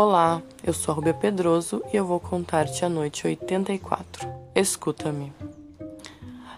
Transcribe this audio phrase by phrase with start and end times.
[0.00, 4.28] Olá, eu sou a Rubia Pedroso e eu vou contar-te a noite 84.
[4.54, 5.32] Escuta-me.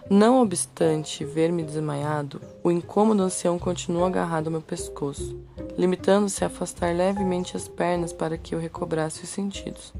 [0.07, 5.35] Não obstante ver-me desmaiado, o incômodo ancião continua agarrado ao meu pescoço,
[5.75, 9.91] limitando-se a afastar levemente as pernas para que eu recobrasse os sentidos.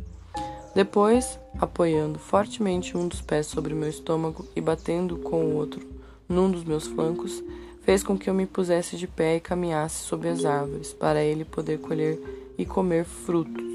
[0.76, 5.82] Depois, apoiando fortemente um dos pés sobre meu estômago e batendo com o outro
[6.30, 7.44] num dos meus flancos,
[7.82, 11.44] fez com que eu me pusesse de pé e caminhasse sobre as árvores, para ele
[11.44, 12.20] poder colher
[12.62, 13.66] e comer frutos.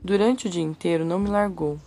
[0.00, 1.78] Durante o dia inteiro não me largou,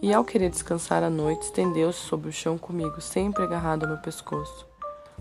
[0.00, 3.98] e ao querer descansar à noite, estendeu-se sobre o chão comigo, sempre agarrado ao meu
[3.98, 4.66] pescoço.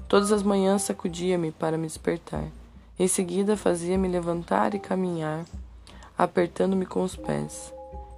[0.08, 2.46] Todas as manhãs sacudia-me para me despertar.
[2.98, 5.44] Em seguida, fazia-me levantar e caminhar,
[6.18, 7.74] apertando-me com os pés.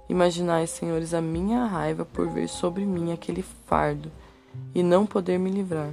[0.08, 4.12] Imaginai, senhores, a minha raiva por ver sobre mim aquele fardo
[4.72, 5.90] e não poder me livrar.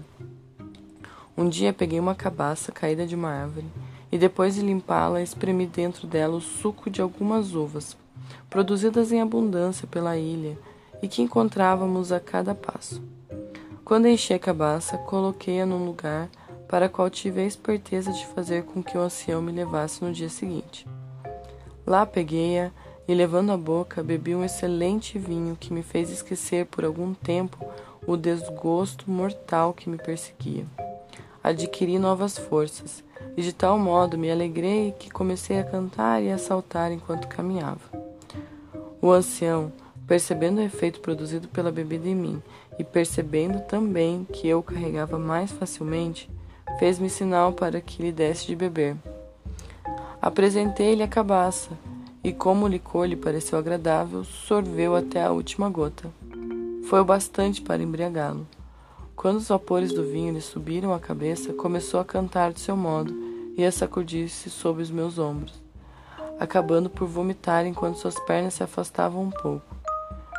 [1.36, 3.66] Um dia peguei uma cabaça caída de uma árvore
[4.12, 7.96] e depois de limpá-la, espremi dentro dela o suco de algumas uvas,
[8.50, 10.58] produzidas em abundância pela ilha
[11.02, 13.02] e que encontrávamos a cada passo.
[13.86, 16.30] Quando enchi a cabaça, coloquei-a num lugar
[16.68, 20.30] para qual tive a esperteza de fazer com que o ancião me levasse no dia
[20.30, 20.88] seguinte.
[21.86, 22.72] Lá peguei-a
[23.08, 27.66] e, levando a boca, bebi um excelente vinho que me fez esquecer por algum tempo
[28.06, 30.68] o desgosto mortal que me perseguia.
[31.44, 33.04] Adquiri novas forças
[33.40, 37.80] e de tal modo me alegrei que comecei a cantar e a saltar enquanto caminhava.
[39.02, 39.72] O ancião,
[40.06, 42.44] percebendo o efeito produzido pela bebida em mim
[42.78, 46.30] e percebendo também que eu carregava mais facilmente,
[46.80, 48.98] fez-me sinal para que lhe desse de beber.
[50.22, 51.70] Apresentei-lhe a cabaça
[52.22, 56.12] e, como o licor lhe pareceu agradável, sorveu até a última gota.
[56.90, 58.46] Foi o bastante para embriagá-lo.
[59.16, 63.29] Quando os vapores do vinho lhe subiram à cabeça, começou a cantar de seu modo
[63.60, 65.62] e a sacudir-se sob os meus ombros,
[66.40, 69.76] acabando por vomitar enquanto suas pernas se afastavam um pouco.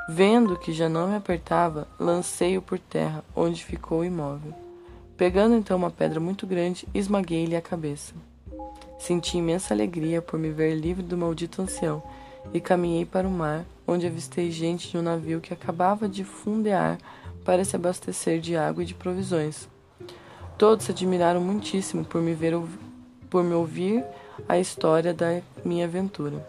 [0.08, 4.54] Vendo que já não me apertava, lancei-o por terra, onde ficou imóvel.
[5.18, 8.14] Pegando então uma pedra muito grande, esmaguei-lhe a cabeça.
[8.98, 12.02] Senti imensa alegria por me ver livre do maldito ancião
[12.54, 16.96] e caminhei para o mar, onde avistei gente de um navio que acabava de fundear
[17.44, 19.68] para se abastecer de água e de provisões.
[20.56, 22.54] Todos se admiraram muitíssimo por me ver
[23.30, 24.04] por me ouvir
[24.48, 26.44] a história da minha aventura.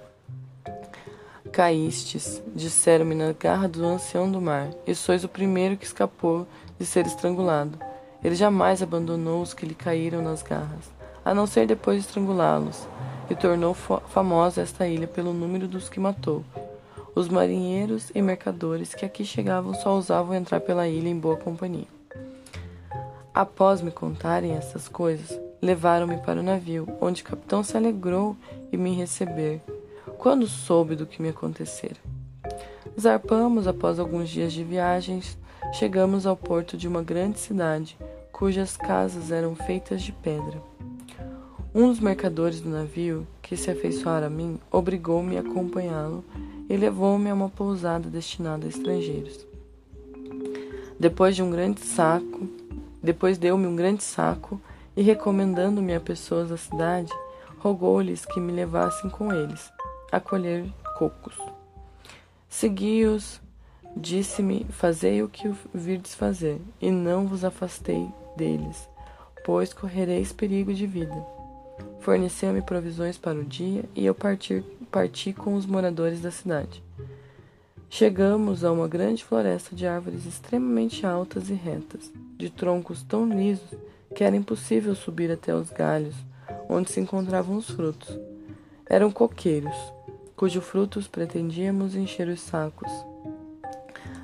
[1.51, 6.47] Caístes, disseram-me na garra do ancião do mar, e sois o primeiro que escapou
[6.79, 7.77] de ser estrangulado.
[8.23, 10.89] Ele jamais abandonou os que lhe caíram nas garras,
[11.23, 12.87] a não ser depois de estrangulá-los,
[13.29, 16.43] e tornou famosa esta ilha pelo número dos que matou,
[17.13, 21.87] os marinheiros e mercadores que aqui chegavam só ousavam entrar pela ilha em boa companhia.
[23.33, 28.35] Após me contarem essas coisas, levaram-me para o navio, onde o capitão se alegrou
[28.71, 29.61] em me receber,
[30.17, 31.97] quando soube do que me acontecera.
[32.99, 35.37] Zarpamos após alguns dias de viagens,
[35.73, 37.97] chegamos ao porto de uma grande cidade,
[38.31, 40.61] cujas casas eram feitas de pedra.
[41.73, 46.25] Um dos mercadores do navio, que se afeiçoara a mim, obrigou-me a acompanhá-lo
[46.69, 49.45] e levou-me a uma pousada destinada a estrangeiros.
[50.99, 52.47] Depois de um grande saco,
[53.01, 54.59] depois deu-me um grande saco
[54.95, 57.11] e recomendando-me a pessoas da cidade,
[57.59, 59.71] rogou-lhes que me levassem com eles
[60.11, 60.65] a colher
[60.97, 61.37] cocos.
[62.49, 63.41] Segui-os,
[63.95, 68.89] disse-me: Fazei o que virdes fazer, e não vos afastei deles,
[69.45, 71.25] pois correreis perigo de vida.
[72.01, 76.83] Forneceu-me provisões para o dia e eu parti, parti com os moradores da cidade.
[77.89, 83.69] Chegamos a uma grande floresta de árvores extremamente altas e retas, de troncos tão lisos
[84.15, 86.15] que era impossível subir até os galhos,
[86.69, 88.19] onde se encontravam os frutos.
[88.85, 89.75] Eram coqueiros,
[90.35, 92.91] cujos frutos pretendíamos encher os sacos.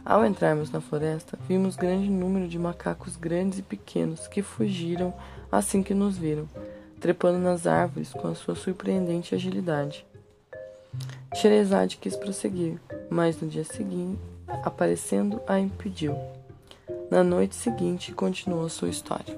[0.04, 5.14] Ao entrarmos na floresta, vimos grande número de macacos grandes e pequenos que fugiram
[5.52, 6.48] assim que nos viram
[7.00, 10.06] trepando nas árvores com a sua surpreendente agilidade.
[11.36, 12.80] Xerezade quis prosseguir,
[13.10, 14.20] mas no dia seguinte,
[14.64, 16.16] aparecendo, a impediu.
[17.12, 19.38] Na noite seguinte, continuou sua história.